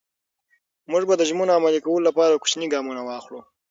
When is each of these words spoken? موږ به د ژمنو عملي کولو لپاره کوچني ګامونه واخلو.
موږ 0.91 1.03
به 1.09 1.15
د 1.17 1.23
ژمنو 1.29 1.55
عملي 1.57 1.79
کولو 1.85 2.05
لپاره 2.07 2.39
کوچني 2.41 2.67
ګامونه 2.73 3.01
واخلو. 3.03 3.39